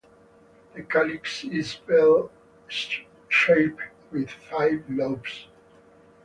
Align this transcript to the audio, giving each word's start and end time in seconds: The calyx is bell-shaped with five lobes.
The 0.73 0.81
calyx 0.81 1.43
is 1.43 1.75
bell-shaped 1.75 3.03
with 4.11 4.31
five 4.31 4.83
lobes. 4.89 5.45